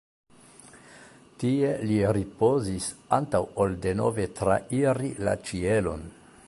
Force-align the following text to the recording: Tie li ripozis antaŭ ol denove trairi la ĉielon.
Tie 1.43 1.73
li 1.91 1.99
ripozis 2.17 2.89
antaŭ 3.19 3.43
ol 3.65 3.77
denove 3.85 4.27
trairi 4.41 5.15
la 5.29 5.41
ĉielon. 5.51 6.09